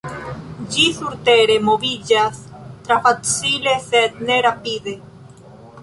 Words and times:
Ĝi 0.75 0.85
surtere 0.99 1.57
moviĝas 1.67 2.39
tre 2.89 2.99
facile, 3.05 3.75
sed 3.93 4.21
ne 4.31 4.41
rapide. 4.49 4.97